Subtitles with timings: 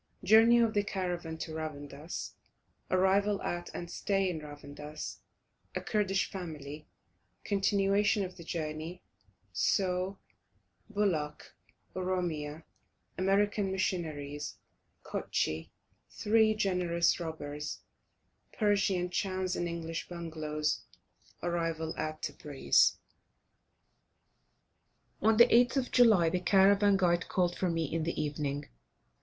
[0.23, 2.33] JOURNEY OF THE CARAVAN TO RAVANDUS
[2.89, 5.19] ARRIVAL AT AND STAY IN RAVANDUS
[5.75, 6.87] A KURDISH FAMILY
[7.43, 9.03] CONTINUATION OF THE JOURNEY
[9.53, 10.15] SAUH
[10.89, 11.53] BULAK
[11.95, 12.63] OROMIA
[13.19, 14.55] AMERICAN MISSIONARIES
[15.03, 15.71] KUTSCHIE
[16.09, 17.81] THREE GENEROUS ROBBERS
[18.53, 20.81] PERSIAN CHANS AND ENGLISH BUNGALOWS
[21.43, 22.97] ARRIVAL AT TEBRIS.
[25.21, 28.65] On the 8th of July the caravan guide called for me in the evening.